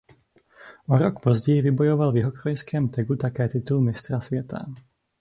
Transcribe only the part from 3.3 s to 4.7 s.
titul mistra světa.